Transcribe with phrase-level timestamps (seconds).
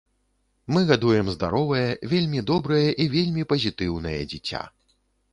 [0.75, 4.63] Мы гадуем здаровае, вельмі добрае і вельмі пазітыўнае дзіця.